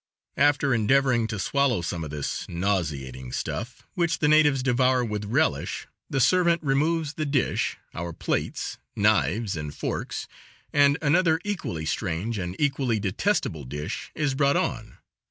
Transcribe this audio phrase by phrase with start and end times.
[0.37, 5.85] After endeavoring to swallow some of this nauseating stuff, which the natives devour with relish,
[6.09, 10.27] the servant removes the dish, our plates, knives and forks,
[10.73, 14.97] and another equally strange and equally detestable dish is brought on.